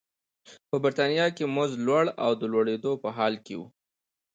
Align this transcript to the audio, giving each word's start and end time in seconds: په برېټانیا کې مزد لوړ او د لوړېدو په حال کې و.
په 0.69 0.75
برېټانیا 0.83 1.27
کې 1.35 1.45
مزد 1.55 1.77
لوړ 1.87 2.05
او 2.23 2.31
د 2.41 2.43
لوړېدو 2.51 2.91
په 3.03 3.09
حال 3.17 3.33
کې 3.45 3.55
و. 3.59 3.61